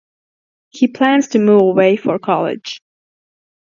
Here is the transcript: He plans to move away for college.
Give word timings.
He 0.71 0.87
plans 0.87 1.27
to 1.27 1.37
move 1.39 1.61
away 1.61 1.95
for 1.95 2.17
college. 2.17 2.81